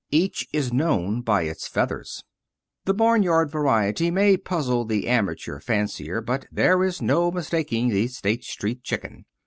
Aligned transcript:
Each 0.09 0.47
is 0.51 0.73
known 0.73 1.21
by 1.21 1.43
its 1.43 1.67
feathers. 1.67 2.23
The 2.85 2.93
barnyard 2.95 3.51
variety 3.51 4.09
may 4.09 4.35
puzzle 4.35 4.83
the 4.83 5.07
amateur 5.07 5.59
fancier, 5.59 6.21
but 6.21 6.47
there 6.51 6.83
is 6.83 7.03
no 7.03 7.29
mistaking 7.29 7.89
the 7.89 8.07
State 8.07 8.43
Street 8.43 8.81
chicken. 8.83 9.25